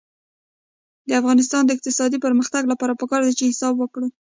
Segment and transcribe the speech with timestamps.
[1.07, 4.07] د افغانستان د اقتصادي پرمختګ لپاره پکار ده چې حساب وکړو.